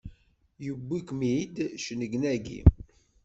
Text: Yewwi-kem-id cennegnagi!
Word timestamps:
Yewwi-kem-id 0.63 1.55
cennegnagi! 1.83 2.61